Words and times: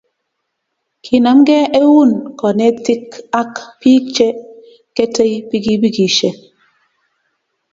kinamgei 1.03 1.65
eun 1.81 2.09
konetik 2.39 3.05
ak 3.41 3.53
biik 3.79 4.05
che 4.15 4.27
ketei 4.95 5.33
pikipikisiek. 5.49 6.37